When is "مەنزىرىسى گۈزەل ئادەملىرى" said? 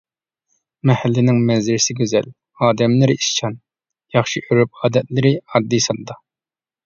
1.49-3.17